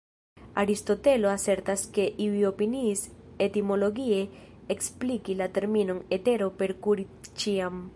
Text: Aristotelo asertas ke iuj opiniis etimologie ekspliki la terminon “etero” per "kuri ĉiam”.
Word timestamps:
Aristotelo 0.61 1.29
asertas 1.35 1.83
ke 1.97 2.07
iuj 2.25 2.41
opiniis 2.51 3.05
etimologie 3.49 4.25
ekspliki 4.77 5.41
la 5.45 5.51
terminon 5.61 6.05
“etero” 6.19 6.53
per 6.63 6.77
"kuri 6.87 7.11
ĉiam”. 7.43 7.83